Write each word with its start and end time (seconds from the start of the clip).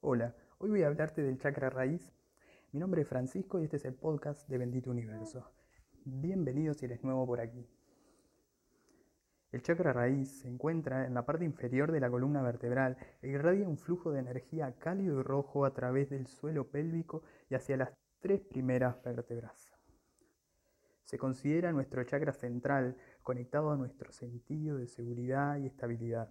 Hola, 0.00 0.36
hoy 0.58 0.70
voy 0.70 0.82
a 0.82 0.88
hablarte 0.88 1.22
del 1.22 1.38
chakra 1.38 1.70
raíz. 1.70 2.12
Mi 2.70 2.78
nombre 2.78 3.02
es 3.02 3.08
Francisco 3.08 3.58
y 3.58 3.64
este 3.64 3.78
es 3.78 3.84
el 3.86 3.94
podcast 3.94 4.46
de 4.46 4.58
Bendito 4.58 4.90
Universo. 4.90 5.50
Bienvenido 6.04 6.74
si 6.74 6.84
eres 6.84 7.02
nuevo 7.02 7.26
por 7.26 7.40
aquí. 7.40 7.66
El 9.50 9.62
chakra 9.62 9.92
raíz 9.94 10.42
se 10.42 10.48
encuentra 10.48 11.06
en 11.06 11.14
la 11.14 11.24
parte 11.24 11.44
inferior 11.46 11.90
de 11.90 12.00
la 12.00 12.10
columna 12.10 12.42
vertebral 12.42 12.98
e 13.22 13.28
irradia 13.28 13.66
un 13.66 13.78
flujo 13.78 14.12
de 14.12 14.20
energía 14.20 14.76
cálido 14.78 15.18
y 15.18 15.22
rojo 15.22 15.64
a 15.64 15.72
través 15.72 16.10
del 16.10 16.26
suelo 16.26 16.68
pélvico 16.68 17.22
y 17.48 17.54
hacia 17.54 17.78
las 17.78 17.92
tres 18.20 18.42
primeras 18.42 19.02
vértebras. 19.02 19.72
Se 21.04 21.18
considera 21.18 21.72
nuestro 21.72 22.04
chakra 22.04 22.34
central 22.34 22.96
conectado 23.22 23.70
a 23.70 23.76
nuestro 23.76 24.12
sentido 24.12 24.76
de 24.76 24.88
seguridad 24.88 25.56
y 25.56 25.66
estabilidad. 25.66 26.28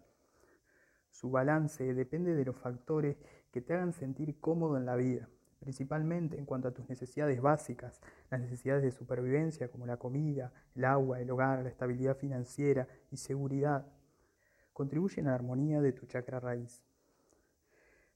Su 1.15 1.31
balance 1.31 1.93
depende 1.93 2.35
de 2.35 2.43
los 2.43 2.57
factores 2.57 3.17
que 3.55 3.61
te 3.61 3.73
hagan 3.73 3.93
sentir 3.93 4.37
cómodo 4.41 4.75
en 4.75 4.85
la 4.85 4.97
vida, 4.97 5.29
principalmente 5.61 6.37
en 6.37 6.45
cuanto 6.45 6.67
a 6.67 6.73
tus 6.73 6.89
necesidades 6.89 7.39
básicas, 7.39 8.01
las 8.29 8.41
necesidades 8.41 8.83
de 8.83 8.91
supervivencia 8.91 9.69
como 9.69 9.85
la 9.85 9.95
comida, 9.95 10.51
el 10.75 10.83
agua, 10.83 11.21
el 11.21 11.31
hogar, 11.31 11.63
la 11.63 11.69
estabilidad 11.69 12.17
financiera 12.17 12.85
y 13.11 13.15
seguridad, 13.15 13.87
contribuyen 14.73 15.27
a 15.27 15.29
la 15.29 15.35
armonía 15.35 15.79
de 15.79 15.93
tu 15.93 16.05
chakra 16.05 16.41
raíz. 16.41 16.83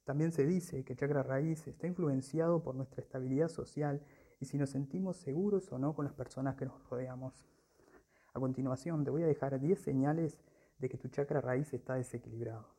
También 0.03 0.33
se 0.33 0.45
dice 0.45 0.83
que 0.83 0.91
el 0.91 0.99
chakra 0.99 1.23
raíz 1.23 1.65
está 1.67 1.87
influenciado 1.87 2.61
por 2.61 2.75
nuestra 2.75 3.01
estabilidad 3.01 3.47
social 3.47 4.01
y 4.41 4.45
si 4.45 4.57
nos 4.57 4.71
sentimos 4.71 5.15
seguros 5.15 5.71
o 5.71 5.79
no 5.79 5.95
con 5.95 6.03
las 6.03 6.13
personas 6.13 6.57
que 6.57 6.65
nos 6.65 6.83
rodeamos. 6.89 7.45
A 8.33 8.41
continuación 8.41 9.05
te 9.05 9.09
voy 9.09 9.23
a 9.23 9.27
dejar 9.27 9.57
10 9.57 9.79
señales 9.79 10.37
de 10.79 10.89
que 10.89 10.97
tu 10.97 11.07
chakra 11.07 11.39
raíz 11.39 11.73
está 11.73 11.93
desequilibrado. 11.93 12.78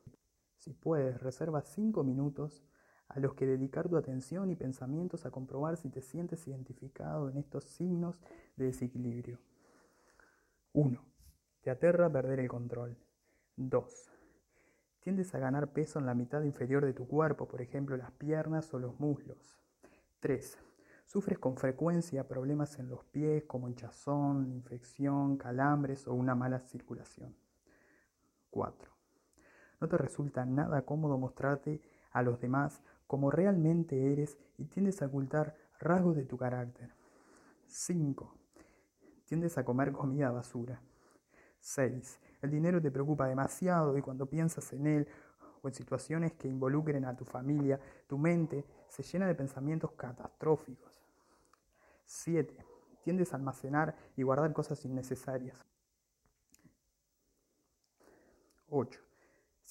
Si 0.61 0.73
puedes, 0.73 1.19
reserva 1.23 1.63
5 1.63 2.03
minutos 2.03 2.63
a 3.07 3.19
los 3.19 3.33
que 3.33 3.47
dedicar 3.47 3.89
tu 3.89 3.97
atención 3.97 4.51
y 4.51 4.55
pensamientos 4.55 5.25
a 5.25 5.31
comprobar 5.31 5.75
si 5.75 5.89
te 5.89 6.03
sientes 6.03 6.47
identificado 6.47 7.31
en 7.31 7.37
estos 7.37 7.63
signos 7.63 8.21
de 8.57 8.65
desequilibrio. 8.65 9.39
1. 10.73 11.03
Te 11.63 11.71
aterra 11.71 12.11
perder 12.11 12.41
el 12.41 12.47
control. 12.47 12.95
2. 13.55 14.11
Tiendes 14.99 15.33
a 15.33 15.39
ganar 15.39 15.73
peso 15.73 15.97
en 15.97 16.05
la 16.05 16.13
mitad 16.13 16.43
inferior 16.43 16.85
de 16.85 16.93
tu 16.93 17.07
cuerpo, 17.07 17.47
por 17.47 17.63
ejemplo 17.63 17.97
las 17.97 18.11
piernas 18.11 18.71
o 18.75 18.77
los 18.77 18.99
muslos. 18.99 19.57
3. 20.19 20.59
Sufres 21.07 21.39
con 21.39 21.57
frecuencia 21.57 22.27
problemas 22.27 22.77
en 22.77 22.87
los 22.87 23.03
pies 23.05 23.45
como 23.45 23.67
hinchazón, 23.67 24.51
infección, 24.51 25.37
calambres 25.37 26.07
o 26.07 26.13
una 26.13 26.35
mala 26.35 26.59
circulación. 26.59 27.35
4. 28.51 29.00
No 29.81 29.87
te 29.87 29.97
resulta 29.97 30.45
nada 30.45 30.83
cómodo 30.83 31.17
mostrarte 31.17 31.81
a 32.11 32.21
los 32.21 32.39
demás 32.39 32.83
como 33.07 33.31
realmente 33.31 34.13
eres 34.13 34.37
y 34.57 34.65
tiendes 34.65 35.01
a 35.01 35.07
ocultar 35.07 35.57
rasgos 35.79 36.15
de 36.15 36.23
tu 36.23 36.37
carácter. 36.37 36.93
5. 37.65 38.33
Tiendes 39.25 39.57
a 39.57 39.65
comer 39.65 39.91
comida 39.91 40.29
basura. 40.29 40.79
6. 41.59 42.19
El 42.43 42.51
dinero 42.51 42.79
te 42.79 42.91
preocupa 42.91 43.27
demasiado 43.27 43.97
y 43.97 44.01
cuando 44.01 44.27
piensas 44.27 44.71
en 44.71 44.85
él 44.85 45.07
o 45.63 45.67
en 45.67 45.73
situaciones 45.73 46.33
que 46.33 46.47
involucren 46.47 47.05
a 47.05 47.15
tu 47.15 47.25
familia, 47.25 47.79
tu 48.07 48.17
mente 48.17 48.63
se 48.87 49.01
llena 49.03 49.27
de 49.27 49.35
pensamientos 49.35 49.91
catastróficos. 49.93 51.01
7. 52.05 52.55
Tiendes 53.03 53.33
a 53.33 53.37
almacenar 53.37 53.95
y 54.15 54.21
guardar 54.21 54.53
cosas 54.53 54.85
innecesarias. 54.85 55.57
8. 58.69 59.10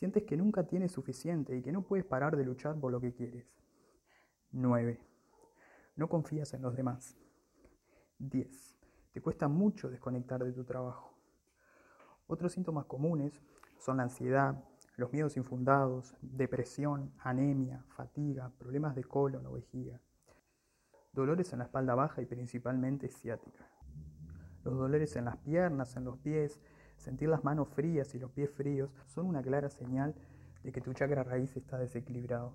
Sientes 0.00 0.24
que 0.24 0.34
nunca 0.34 0.66
tienes 0.66 0.92
suficiente 0.92 1.54
y 1.54 1.60
que 1.60 1.72
no 1.72 1.82
puedes 1.82 2.06
parar 2.06 2.34
de 2.34 2.42
luchar 2.42 2.74
por 2.80 2.90
lo 2.90 3.02
que 3.02 3.12
quieres. 3.12 3.54
9. 4.50 4.98
No 5.96 6.08
confías 6.08 6.54
en 6.54 6.62
los 6.62 6.74
demás. 6.74 7.18
10. 8.18 8.78
Te 9.12 9.20
cuesta 9.20 9.46
mucho 9.46 9.91
desconectar 9.91 10.42
de 10.42 10.54
tu 10.54 10.64
trabajo. 10.64 11.12
Otros 12.28 12.52
síntomas 12.52 12.86
comunes 12.86 13.42
son 13.78 13.98
la 13.98 14.04
ansiedad, 14.04 14.64
los 14.97 15.12
miedos 15.12 15.36
infundados, 15.36 16.16
depresión, 16.22 17.12
anemia, 17.19 17.84
fatiga, 17.91 18.50
problemas 18.58 18.94
de 18.94 19.04
colon 19.04 19.44
o 19.44 19.52
vejiga, 19.52 20.00
dolores 21.12 21.52
en 21.52 21.58
la 21.58 21.66
espalda 21.66 21.94
baja 21.94 22.22
y 22.22 22.25
principalmente 22.25 23.10
ciática. 23.10 23.69
Los 24.64 24.78
dolores 24.78 25.14
en 25.16 25.26
las 25.26 25.36
piernas, 25.36 25.94
en 25.96 26.04
los 26.04 26.16
pies, 26.16 26.58
Sentir 27.00 27.31
las 27.31 27.44
manos 27.44 27.66
frías 27.69 28.15
y 28.15 28.19
los 28.19 28.31
pies 28.31 28.50
fríos 28.50 28.91
son 29.06 29.25
una 29.25 29.41
clara 29.41 29.71
señal 29.71 30.15
de 30.62 30.71
que 30.71 30.83
tu 30.83 30.93
chakra 30.93 31.25
raíz 31.25 31.56
está 31.56 31.78
desequilibrado. 31.78 32.53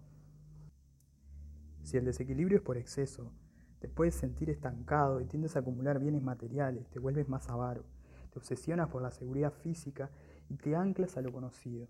Si 1.82 1.98
el 1.98 2.06
desequilibrio 2.06 2.60
es 2.60 2.64
por 2.64 2.78
exceso, 2.78 3.32
te 3.80 3.88
puedes 3.88 4.14
sentir 4.14 4.52
estancado 4.52 5.20
y 5.20 5.26
tiendes 5.26 5.56
a 5.56 5.60
acumular 5.60 5.98
bienes 5.98 6.22
materiales, 6.22 6.88
te 6.92 7.00
vuelves 7.00 7.28
más 7.28 7.50
avaro, 7.50 7.86
te 8.32 8.38
obsesionas 8.38 8.88
por 8.90 9.02
la 9.02 9.10
seguridad 9.10 9.52
física 9.52 10.12
y 10.48 10.58
te 10.58 10.76
anclas 10.76 11.18
a 11.18 11.22
lo 11.22 11.34
conocido. 11.34 11.88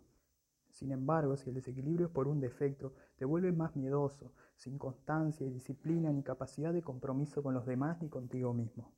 Sin 0.71 0.93
embargo, 0.93 1.35
si 1.35 1.49
el 1.49 1.55
desequilibrio 1.55 2.07
es 2.07 2.13
por 2.13 2.29
un 2.29 2.39
defecto, 2.39 2.93
te 3.17 3.25
vuelves 3.25 3.53
más 3.53 3.75
miedoso, 3.75 4.31
sin 4.55 4.77
constancia 4.77 5.45
y 5.45 5.49
disciplina 5.49 6.09
ni 6.13 6.23
capacidad 6.23 6.71
de 6.71 6.81
compromiso 6.81 7.43
con 7.43 7.53
los 7.53 7.65
demás 7.65 8.01
ni 8.01 8.07
contigo 8.07 8.53
mismo. 8.53 8.93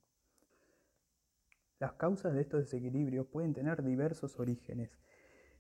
Las 1.80 1.94
causas 1.94 2.34
de 2.34 2.42
estos 2.42 2.62
desequilibrios 2.62 3.28
pueden 3.28 3.54
tener 3.54 3.84
diversos 3.84 4.40
orígenes, 4.40 4.98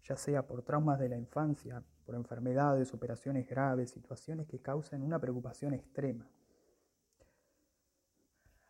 ya 0.03 0.15
sea 0.15 0.47
por 0.47 0.63
traumas 0.63 0.99
de 0.99 1.09
la 1.09 1.17
infancia, 1.17 1.83
por 2.05 2.15
enfermedades, 2.15 2.93
operaciones 2.93 3.47
graves, 3.47 3.91
situaciones 3.91 4.47
que 4.47 4.59
causan 4.59 5.03
una 5.03 5.19
preocupación 5.19 5.73
extrema. 5.73 6.27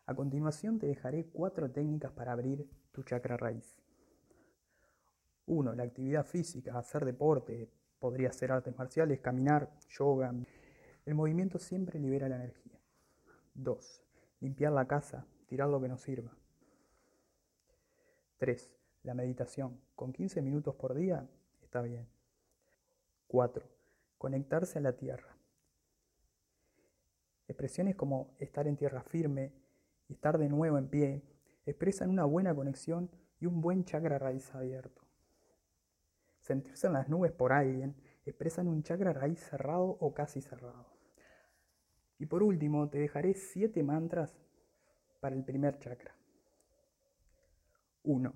A 0.04 0.14
continuación 0.14 0.78
te 0.78 0.86
dejaré 0.86 1.26
cuatro 1.26 1.70
técnicas 1.70 2.12
para 2.12 2.32
abrir 2.32 2.68
tu 2.92 3.02
chakra 3.02 3.36
raíz. 3.36 3.78
1. 5.46 5.74
La 5.74 5.84
actividad 5.84 6.26
física, 6.26 6.78
hacer 6.78 7.04
deporte, 7.04 7.70
podría 7.98 8.32
ser 8.32 8.52
artes 8.52 8.76
marciales, 8.76 9.20
caminar, 9.20 9.70
yoga. 9.88 10.34
El 11.06 11.14
movimiento 11.14 11.58
siempre 11.58 11.98
libera 11.98 12.28
la 12.28 12.36
energía. 12.36 12.78
2. 13.54 14.02
Limpiar 14.40 14.72
la 14.72 14.86
casa, 14.86 15.26
tirar 15.46 15.68
lo 15.68 15.80
que 15.80 15.88
no 15.88 15.96
sirva. 15.96 16.36
3. 18.38 18.72
La 19.02 19.14
meditación. 19.14 19.80
Con 19.96 20.12
15 20.12 20.42
minutos 20.42 20.74
por 20.76 20.94
día 20.94 21.28
está 21.60 21.82
bien. 21.82 22.08
4. 23.26 23.66
Conectarse 24.16 24.78
a 24.78 24.82
la 24.82 24.96
tierra. 24.96 25.36
Expresiones 27.48 27.96
como 27.96 28.34
estar 28.38 28.68
en 28.68 28.76
tierra 28.76 29.02
firme 29.02 29.52
y 30.08 30.12
estar 30.12 30.38
de 30.38 30.48
nuevo 30.48 30.78
en 30.78 30.88
pie 30.88 31.22
expresan 31.66 32.10
una 32.10 32.24
buena 32.24 32.54
conexión 32.54 33.10
y 33.40 33.46
un 33.46 33.60
buen 33.60 33.84
chakra 33.84 34.18
raíz 34.18 34.54
abierto. 34.54 35.02
Sentirse 36.40 36.86
en 36.86 36.92
las 36.92 37.08
nubes 37.08 37.32
por 37.32 37.52
alguien 37.52 37.96
expresan 38.24 38.68
un 38.68 38.82
chakra 38.82 39.12
raíz 39.12 39.40
cerrado 39.40 39.96
o 40.00 40.14
casi 40.14 40.40
cerrado. 40.40 40.86
Y 42.18 42.26
por 42.26 42.42
último, 42.42 42.88
te 42.88 42.98
dejaré 42.98 43.34
7 43.34 43.82
mantras 43.82 44.36
para 45.20 45.34
el 45.34 45.44
primer 45.44 45.78
chakra. 45.78 46.17
1. 48.08 48.32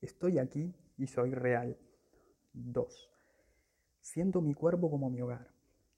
Estoy 0.00 0.40
aquí 0.40 0.74
y 0.98 1.06
soy 1.06 1.32
real. 1.32 1.78
2. 2.54 3.10
Siento 4.00 4.40
mi 4.40 4.52
cuerpo 4.52 4.90
como 4.90 5.10
mi 5.10 5.20
hogar. 5.20 5.52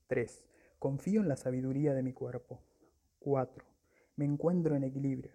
3. 0.09 0.45
Confío 0.79 1.23
en 1.23 1.29
la 1.29 1.37
sabiduría 1.37 1.95
de 1.95 2.03
mi 2.03 2.13
cuerpo. 2.13 2.63
4. 3.21 3.65
Me 4.17 4.27
encuentro 4.27 4.77
en 4.77 4.85
equilibrio. 4.85 5.33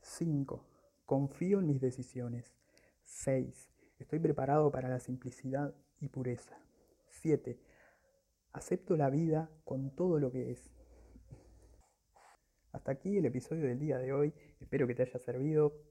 5. 0.00 0.64
Confío 1.04 1.58
en 1.58 1.66
mis 1.66 1.82
decisiones. 1.82 2.56
6. 3.02 3.70
Estoy 3.98 4.18
preparado 4.18 4.72
para 4.72 4.88
la 4.88 5.00
simplicidad 5.00 5.74
y 6.00 6.08
pureza. 6.08 6.58
7. 7.08 7.60
Acepto 8.54 8.96
la 8.96 9.10
vida 9.10 9.50
con 9.64 9.94
todo 9.94 10.18
lo 10.18 10.32
que 10.32 10.50
es. 10.52 10.72
Hasta 12.72 12.92
aquí 12.92 13.18
el 13.18 13.26
episodio 13.26 13.66
del 13.66 13.78
día 13.78 13.98
de 13.98 14.14
hoy. 14.14 14.32
Espero 14.60 14.86
que 14.86 14.94
te 14.94 15.02
haya 15.02 15.18
servido. 15.18 15.90